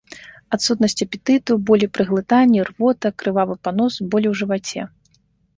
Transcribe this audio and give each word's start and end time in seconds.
Адсутнасць 0.55 1.03
апетыту, 1.05 1.57
болі 1.67 1.89
пры 1.97 2.03
глытанні, 2.11 2.63
рвота, 2.71 3.13
крывавы 3.25 3.59
панос, 3.69 3.93
болі 4.11 4.27
ў 4.31 4.41
жываце. 4.41 4.81